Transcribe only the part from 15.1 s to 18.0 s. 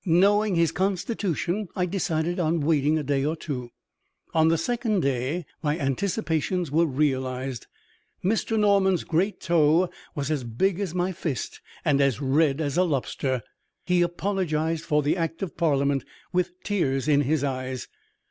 Act of Parliament with tears in his eyes.